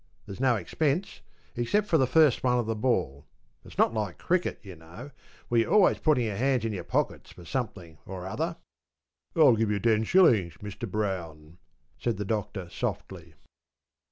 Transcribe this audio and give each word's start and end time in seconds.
There's 0.25 0.39
no 0.39 0.55
expense, 0.55 1.21
except 1.55 1.91
the 1.91 2.07
first 2.07 2.43
one 2.43 2.57
of 2.57 2.65
the 2.65 2.73
ball. 2.75 3.27
It's 3.63 3.77
not 3.77 3.93
like 3.93 4.17
cricket, 4.17 4.57
you 4.63 4.75
know, 4.75 5.11
where 5.47 5.61
your 5.61 5.71
always 5.73 5.99
putting 5.99 6.25
your 6.25 6.37
hands 6.37 6.65
in 6.65 6.73
your 6.73 6.83
pockets 6.83 7.31
for 7.33 7.45
something 7.45 7.99
or 8.07 8.25
other.’ 8.25 8.57
‘I'll 9.35 9.55
give 9.55 9.79
ten 9.83 10.03
shillings, 10.03 10.55
Mr 10.57 10.89
Brown,’ 10.89 11.59
said 11.99 12.17
the 12.17 12.25
Doctor 12.25 12.67
softly. 12.71 13.35